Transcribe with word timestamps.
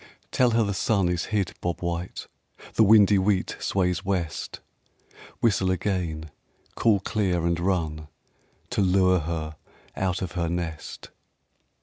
Tell 0.31 0.49
her 0.49 0.63
the 0.63 0.73
sun 0.73 1.09
is 1.09 1.25
hid, 1.25 1.53
bob 1.61 1.81
white, 1.83 2.25
The 2.73 2.81
windy 2.83 3.19
wheat 3.19 3.55
sways 3.59 4.03
west. 4.03 4.59
Whistle 5.41 5.69
again, 5.69 6.31
call 6.73 7.01
clear 7.01 7.45
and 7.45 7.59
run 7.59 8.07
To 8.71 8.81
lure 8.81 9.19
her 9.19 9.57
out 9.95 10.23
of 10.23 10.31
her 10.31 10.49
nest. 10.49 11.11